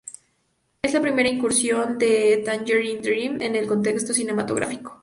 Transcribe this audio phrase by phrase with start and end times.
[0.81, 4.97] Es la primera incursión de Tangerine Dream en el contexto cinematográfico.